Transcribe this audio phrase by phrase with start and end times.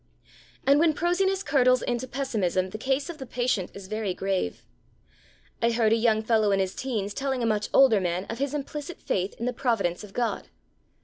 [0.65, 4.63] And when prosiness curdles into pessimism the case of the patient is very grave.
[5.61, 8.55] I heard a young fellow in his teens telling a much older man of his
[8.55, 10.47] implicit faith in the providence of God.